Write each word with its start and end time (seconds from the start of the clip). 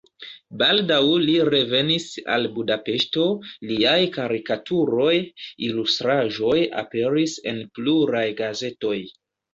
Baldaŭ 0.59 1.01
li 1.23 1.33
revenis 1.53 2.07
al 2.37 2.47
Budapeŝto, 2.55 3.25
liaj 3.73 3.99
karikaturoj, 4.17 5.13
ilustraĵoj 5.69 6.57
aperis 6.83 7.37
en 7.53 7.61
pluraj 7.77 8.27
gazetoj. 8.45 8.99